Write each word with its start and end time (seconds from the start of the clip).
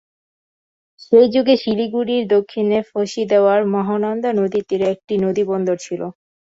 সেই 1.03 1.27
যুগে 1.33 1.55
শিলিগুড়ির 1.57 2.23
দক্ষিণে 2.27 2.77
ফাঁসিদেওয়ায় 2.89 3.63
মহানন্দা 3.73 4.29
নদীর 4.39 4.63
তীরে 4.69 4.87
একটি 4.95 5.13
নদীবন্দর 5.25 5.77
ছিল। 5.85 6.01